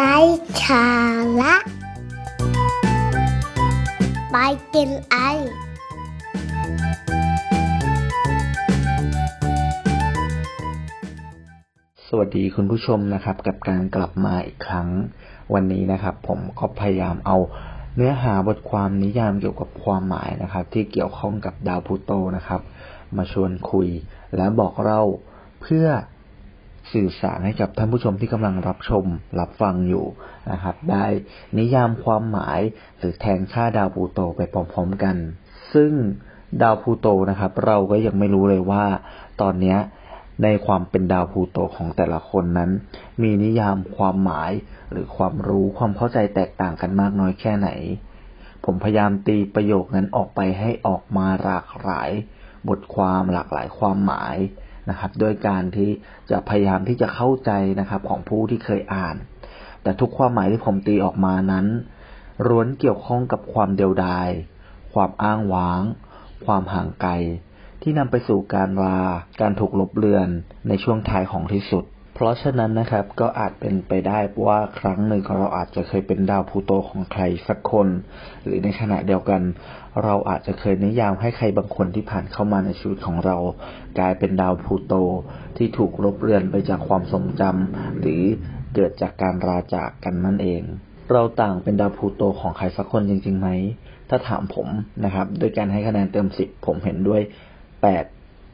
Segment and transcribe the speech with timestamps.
[0.00, 0.18] ไร้
[0.62, 0.86] สา
[1.40, 1.54] ระ
[4.30, 4.36] ไป
[4.74, 5.16] กินไอ
[12.08, 14.88] สวัสดีคุณผู้ชมนะครับ กับการกลับมาอีกครั้ง
[15.54, 17.36] วันนี้นะครับ ผมก็พยายามเอา
[17.96, 22.60] เนื้อหาบทความนิยามเกี่ยวกับความหมายนะครับ ที่เกี่ยวข้องกับดาวพลูโตนะครับ
[23.16, 23.88] มาชวนคุย
[24.36, 25.02] และบอกเล่า
[25.62, 25.86] เพื่อ
[26.92, 29.04] สื่อสารให้กับท่านผู้ชมที่กำลังรับชม
[29.40, 30.06] รับฟังอยู่
[30.50, 31.04] นะครับ ได้
[31.58, 32.60] นิยามความหมาย
[32.98, 35.16] หรือแทนค่าดาวพูโตไปพร้อมๆกัน
[35.74, 35.92] ซึ่ง
[36.62, 38.84] ดาวพูโตนะครับ เราก็ยังไม่รู้เลยว่า
[39.40, 39.76] ตอนเนี้
[40.42, 42.70] ในความเป็นดาวพูโตของแต่ละคนนั้น
[43.22, 44.50] มีนิยามความหมาย
[44.90, 47.68] หรือความรู้ความเข้าใจแตกต่างกันมากน้อยแค่ไหน
[48.64, 52.10] ผมพยายามตีประโยคนั้นออกไปให้ออกมาหลากหลาย
[52.68, 54.36] บทความหลากหลายความหมาย
[54.90, 55.90] นะครับ โดยการที่
[56.30, 59.16] จะพยายามที่จะเข้าใจนะครับของผู้ที่เคยอ่าน
[59.82, 61.66] แต่ทุกความหมายที่ผมตีออกมานั้น
[62.48, 64.28] ล้วนเกี่ยวข้องกับความเดียวดาย
[64.92, 65.82] ความอ้างว้าง
[66.44, 67.12] ความห่างไกล
[67.82, 69.00] ที่นำไปสู่การลา
[69.40, 70.28] การถูกลบเลือน
[70.68, 71.84] ในช่วงท้ายของที่สุด
[72.20, 77.88] เพราะฉะนั้นนะครับก็อาจเป็นไปได้ว่าครั้งหนึ่งเราอาจจะเคยเป็นดาวพูโตของใครสักคน
[78.44, 79.42] หรือในขณะเดียวกัน
[80.04, 83.36] เราอาจจะเคยนิยามให้ใครบางคนที่ผ่านเข้ามาในชีวิตของเรา
[83.98, 84.94] กลายเป็นดาวพูโต
[85.56, 88.22] ที่ถูกลบเลือนไปจากความทรงจำหรือ
[88.74, 90.62] เกิดจากการราจากกันนั่นเอง
[91.12, 93.48] เราต่างเป็นดาวพูโตของใครสักคนจริงๆไหม
[94.08, 94.68] ถ้าถามผม
[95.04, 97.20] นะครับด้วยการให้คะแนนเต็มสิบผมเห็นด้วย
[97.82, 98.04] แปด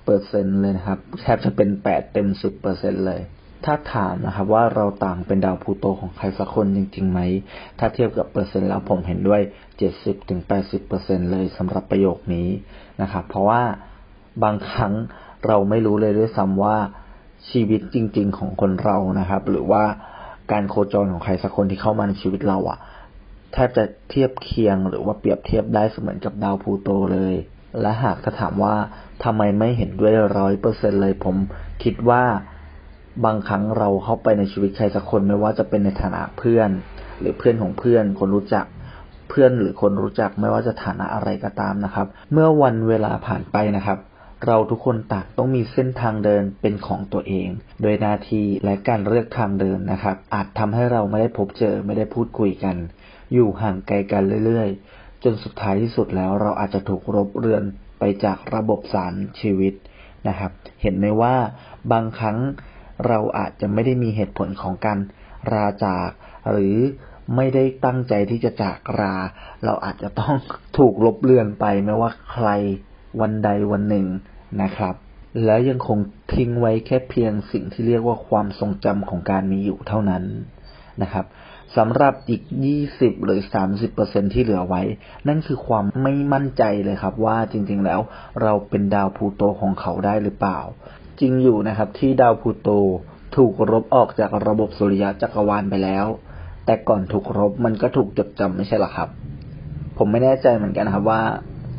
[0.04, 3.22] เปอร์เซ็นเลยนะครับแทบจะเป็นแปดเต็มสิบเปอร์เซ็นเลย
[3.64, 7.20] ถ้าถามนะครับว่าเราต่างเป็นดาวพูโตของใครสักคนจริงๆไหม
[7.78, 9.40] ถ้าเทียบกับเปอร์เซ็นต์แล้วผมเห็นด้วย
[9.78, 10.82] เจ็ดสิบถึงแปดสิบ
[11.30, 12.48] เลยสำหรับประโยคนี้
[13.02, 13.62] นะครับ เพราะว่า
[14.42, 14.92] บางครั้ง
[15.46, 16.76] เราไม่รู้เลยด้วยซ้ำว่า
[17.50, 19.84] ชีวิตจริง ๆ ของคนเรานะครับ หรือว่า
[20.52, 22.78] การโคจรของใครสักคนที่เข้ามาในชีวิตเราอะ
[23.52, 27.34] แทบจะเทียบเคียงหรือว่าเปรียบเทียบได้เสมือนกับดาวพูโตเลย
[27.80, 28.76] และหากถ้าถามว่า
[29.24, 31.36] ทำไมไม่เห็นด้วยร้อยเปอร์เซ็นเลยผม
[31.82, 32.22] คิดว่า
[33.24, 36.70] บางครั้งเราเข้าไปในชีวิตใครสักคนไม่ว่าจะเป็นในฐานะเพื่อน
[37.20, 38.66] หรือเพื่อนของเพื่อน คนรู้จัก
[39.30, 43.98] เพื่อนหรือคนรู้จักไม่ว่าจะฐานะอะไรก็ตามนะครับ เมื่อวันเวลาผ่านไปนะครับ
[44.46, 47.48] เราทุกคนต่างต้องมีเส้นทางเดินเป็นของตัวเอง
[47.82, 52.76] โดยนาทีและการเลือกทางเดินนะครับ อาจทำให้เราไม่ได้พบเจอไม่ได้พูดคุยกัน
[53.32, 57.62] อยู่ห่างไกลกันเรื่อยๆ จนสุดท้ายที่สุดแล้วเราอาจจะถูกรบเรือน
[57.98, 59.74] ไปจากระบบสารชีวิต
[60.28, 60.50] นะครับ
[60.82, 61.34] เห็นไหมว่า
[61.92, 62.38] บางครั้ง
[63.06, 64.98] เราอาจจะไม่ได้มีเหตุผลของการ
[65.54, 66.08] ราจาก
[66.50, 66.76] หรือ
[67.36, 69.14] ไม่ได้ตั้งใจที่จะจากรา
[69.64, 70.34] เราอาจจะต้อง
[70.78, 72.48] ถูกลบเลือนไปไม่ว่าใคร
[73.20, 74.06] วันใดวันหนึ่ง
[74.62, 74.94] นะครับ
[75.44, 75.98] แล้วยังคง
[76.34, 80.22] ทิ้งไว้แค่เพียงสิ่งที่เรียกว่าความทรงจำของการมีอยู่เท่านั้น
[81.02, 81.26] นะครับ
[81.76, 82.42] สำหรับอีก
[82.82, 83.40] 20 หรือ
[83.86, 84.82] 30%ที่เหลือไว้
[85.28, 88.00] นั่นคือความไม่มั่นใจเลยครับว่าจริงๆแล้ว
[88.42, 90.60] เราเป็นดาวพลูโตของเขาได้หรือเปล่า
[91.20, 92.68] จริงอยู่นะครับ ที่ดาวพูโต
[93.36, 96.06] ถูกรบออกจากระบบสุริยะจักรวาลไปแล้ว
[96.66, 99.08] แต่ก่อนถูกรบมันก็ถูกจดจำไม่ใช่หรอครับ
[99.98, 101.22] ผมไม่แน่ใจเหมือนกันครับว่า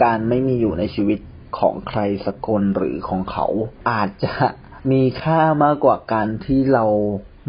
[0.03, 1.19] การไม่มีอยู่ในชีวิต
[1.59, 3.45] ของใครสักคนหรือของเขา
[3.91, 4.33] อาจจะ
[4.91, 6.85] มีค่ามากกว่าการที่เรา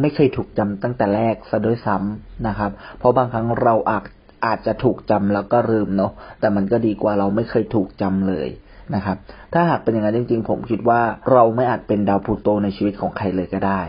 [0.00, 4.04] ไม่เคยถูกจำตั้งแต่แรกซะด้วยซ้ำนะครับ เพราะบางครั้งเราอาจ
[4.46, 8.48] อาจจะถูกจำแล้วก็ลืมเนาะแต่มันก็ดีกว่าเราไม่เคยถูกจำเลย
[8.94, 9.16] นะครับ
[9.52, 11.00] ถ้าหากเป็นอย่างนั้นจริง ๆ ผมคิดว่า
[11.32, 13.82] เราไม่อาจเป็นดาวพูโตในชีวิตของใครเลยก็ได้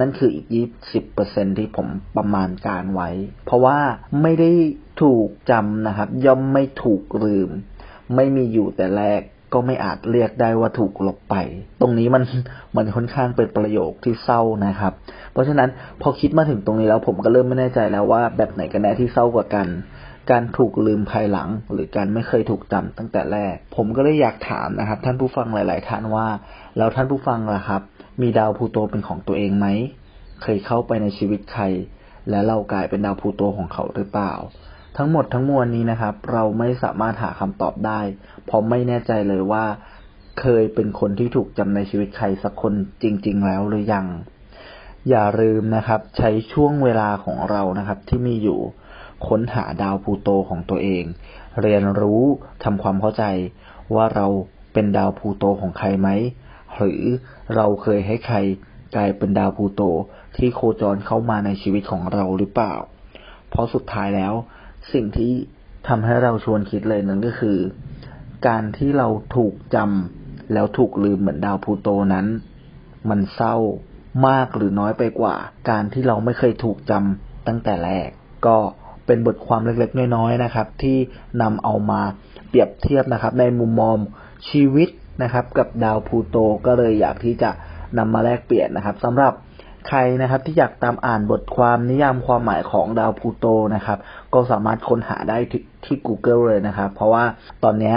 [0.00, 3.10] นั่นคืออีกยี่สิบเปอร์เซ็นที่ผมประมาณการไว้
[3.46, 3.78] เพราะว่า
[4.22, 4.50] ไม่ได้
[5.02, 7.50] ถูกจำนะครับ ย่อมไม่ถูกลืม
[8.14, 9.22] ไม่มีอยู่แต่แรก
[9.52, 11.34] ก็ไม่อาจเรียกได้ว่าถูกลบไป
[11.80, 12.22] ตรงนี้มัน
[12.76, 14.92] มันค่อนข้างเป็นประโยคที่เศร้านะครับ
[15.32, 15.68] เพราะฉะนั้น
[16.02, 19.66] พอคิดมาถึงตรงนี้แล้วผมก็เริ่มไม่แน่ใจแล้วว่าแบบไหนกันแน่ที่เศร้ากว่ากัน
[20.30, 26.28] การถูกลืมภายหลัง หรือการไม่เคยถูกจำตั้งแต่แรก ผมก็เลยอยากถามนะครับ ท่านผู้ฟังหลาย ๆ ท่านว่า
[26.76, 27.82] แล้วท่านผู้ฟังล่ะครับ
[28.20, 29.66] มีดาวพูโตเป็นของตัวเองไหม
[30.42, 31.64] เคยเข้าไปในชีวิตใคร
[32.30, 34.32] และเรากลายเป็นดาวพูโตของเขาหรือเปล่า
[34.96, 38.00] ทั้งหมดทั้งมวลนี้นะครับ เราไม่สามารถหาคำตอบได้
[38.46, 39.64] เพราะไม่แน่ใจเลยว่า
[40.40, 42.72] เคยเป็นคนที่ถูกจำในชีวิตใครสักคน
[43.02, 44.06] จริง ๆ แล้วหรือยัง
[45.10, 48.60] อย่าลืมนะครับ ใช้ช่วงเวลาของเรานะครับ ที่มีอยู่
[49.28, 51.04] ค้นหาดาวพูโตของตัวเอง
[51.60, 52.22] เรียนรู้
[52.64, 53.24] ทำความเข้าใจ
[53.94, 54.26] ว่าเรา
[54.72, 56.08] เป็นดาวพูโตของใครไหม
[56.76, 57.02] หรือ
[57.54, 58.36] เราเคยให้ใคร
[58.96, 59.82] กลายเป็นดาวพูโต
[60.36, 62.74] ที่โคจรเข้ามาในชีวิตของเราหรือเปล่า
[63.48, 64.34] เพราะสุดท้ายแล้ว
[64.92, 65.32] สิ่งที่
[65.88, 67.58] ทำให้เราชวนคิดเลยนั้นก็คือ
[68.46, 72.26] การที่เราถูกจำแล้วถูกลืมเหมือนดาวพูโตนั้น
[73.10, 73.56] มันเศร้า
[74.26, 75.36] มากหรือน้อยไปกว่า
[75.70, 76.92] การที่เราไม่เคยถูกจ
[77.46, 78.08] ตั้งแต่แรก
[78.46, 78.58] ก็
[79.06, 80.98] เป็นบทความเล็กๆน้อยๆนะครับ ที่
[81.42, 82.00] นำเอามา
[82.48, 83.96] เปรียบเทียบนะครับ ในมุมมอง
[84.50, 84.88] ชีวิต
[85.22, 86.36] นะครับ กับดาวพูโต
[86.66, 87.50] ก็เลยอยากที่จะ
[87.98, 89.32] นำมาแลกเปลี่ยนนะครับสำหรับ
[89.88, 93.98] ใครนะครับที่อยากตามอ่านบทความนิยามความหมายของดาวพูโตนะครับ
[94.34, 97.24] ก็สามารถค้นหาได้ที่ที่ Google เลยนะครับ เพราะว่า
[97.64, 97.94] ตอนนี้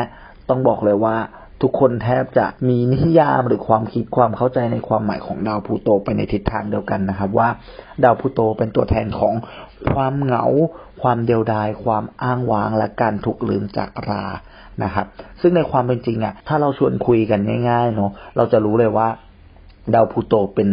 [0.49, 1.15] ต้องบอกเลยว่า
[1.63, 7.49] ทุกคนแทบจะมีนิยามหรือความคิดความเข้าใจในความหมายของดาวพูโตไปในทิศทางเดียวกันนะครับ ว่า
[8.03, 9.33] ดาวพูโตเป็นตัวแทนของ
[9.93, 10.45] ความเหงา
[11.01, 14.25] ความเดียวดาย ความอ้างว้างและการถูกลืมจากรา
[14.83, 15.07] นะครับ
[15.41, 17.39] ซึ่งในความเป็นจริงอะถ้าเราชวนคุยกัน
[17.69, 19.07] ง่ายๆเนาะเราจะรู้เลยว่า
[19.93, 20.69] ดาวพูโตเป็น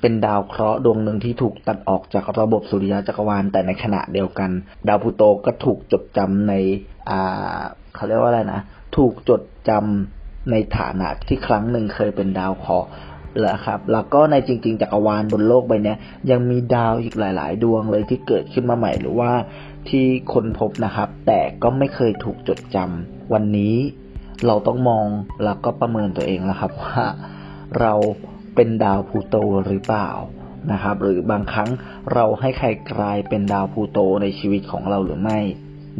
[0.00, 4.50] เป็นดาวเคราะห์ดวงหนึ่งที่ถูกตัดออกจากระบบสุริยะจักรวาล แต่ในขณะเดียวกัน
[4.88, 6.54] ดาวพูโตก็ถูกจดจำใน
[7.10, 7.60] อ่า
[7.94, 8.60] เขาเรียกว่าอะไรนะ
[8.96, 10.19] ถูกจดจำ
[10.50, 12.88] ในฐานะที่ครั้งหนึ่งเคยเป็นดาวเคราะห์
[13.40, 15.94] แล้วครับแล้วก็ในจริง ๆจักรวาลบนโลกใบนี้
[16.30, 19.30] ยังมีดาวอีกหลาย ๆ ดวงเลยที่เกิดขึ้นมาใหม่หรือว่า
[19.88, 23.74] ที่คนพบนะครับ แต่ก็ไม่เคยถูกจดจำวันนี้
[24.46, 25.06] เราต้องมอง
[25.44, 27.04] แล้วก็ประเมินตัวเองแล้วครับว่า
[27.80, 27.94] เรา
[28.54, 29.36] เป็นดาวพลูโต
[29.66, 30.10] หรือเปล่า
[30.72, 31.70] นะครับ หรือบางครั้ง
[32.14, 35.38] เราให้ใครกลายเป็นดาวพลูโตในชีวิตของเราหรือไม่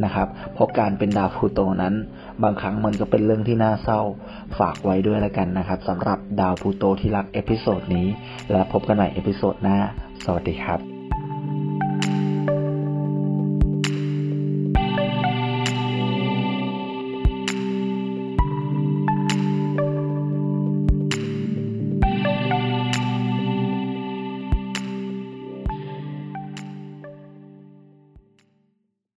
[0.05, 1.95] นะครับ เพราะการเป็นดาวพลูโตนั้น
[2.43, 4.01] บางครั้งมันก็เป็นเรื่องที่น่าเศร้า
[4.59, 8.07] ฝากไว้ด้วยแล้วกันนะครับสำหรับดาวพลูโตที่รัก episode นี้
[8.53, 9.79] และพบกันใหม่ episode หน้า
[10.25, 11.00] สวัสดีครับ